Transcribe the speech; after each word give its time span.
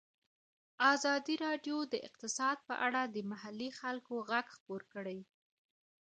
ازادي 0.93 1.35
راډیو 1.45 1.77
د 1.93 1.95
اقتصاد 2.07 2.57
په 2.67 2.75
اړه 2.85 3.01
د 3.05 3.17
محلي 3.31 3.69
خلکو 3.79 4.13
غږ 4.29 4.45
خپور 4.55 4.81
کړی. 4.93 5.19